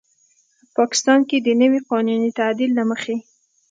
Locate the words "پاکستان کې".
0.77-1.37